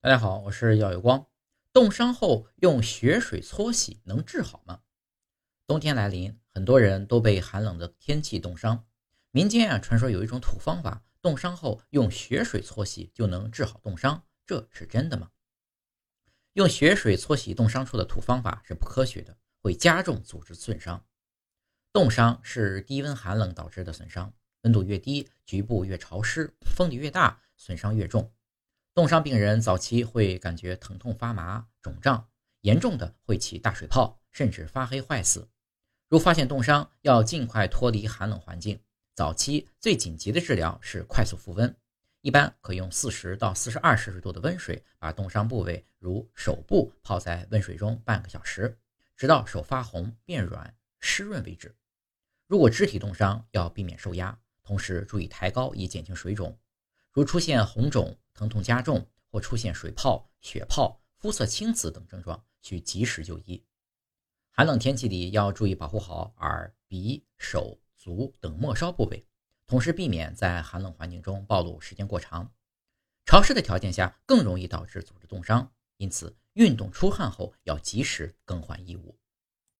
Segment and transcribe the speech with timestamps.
[0.00, 1.26] 大家好，我是耀有光。
[1.72, 4.82] 冻伤后用血水搓洗能治好吗？
[5.66, 8.86] 冬天来临，很多人都被寒冷的天气冻伤。
[9.32, 15.32] 民间啊传说有一种土方法，冻伤后用血水搓洗就能治好冻伤，这是真的吗？
[16.52, 21.04] 用血水搓洗冻伤处的土方法是不科学的，会加重组织损伤。
[21.92, 28.32] 冻伤是低温寒冷导致的损伤，温度越低，局部越潮湿，风力越大，损伤越重。
[28.98, 32.28] 冻伤病人早期会感觉疼痛、发麻、肿胀，
[32.62, 35.48] 严重的会起大水泡，甚至发黑坏死。
[36.08, 38.80] 如发现冻伤，要尽快脱离寒冷环境。
[39.14, 41.72] 早期最紧急的治疗是快速复温，
[42.22, 48.76] 一般可用四十到四十二摄氏度的温水把冻伤部位，如手部泡在温水中半个小时，
[49.16, 51.72] 直到手发红、变软、湿润为止。
[52.48, 56.58] 如果肢体冻伤，要避免受压，同时注意抬高以减轻水肿。
[57.12, 58.18] 如出现红肿。
[58.38, 63.64] 疼痛加重或出现水泡、血泡、肤色青紫等症状，需及时就医。
[64.52, 69.26] 寒冷天气里要注意保护好耳、鼻、手、足等末梢部位，
[69.66, 72.48] 同时避免在寒冷环境中暴露时间过长。
[73.26, 79.18] 潮湿的条件下更容易导致组织冻伤，因此运动出汗后要及时更换衣物。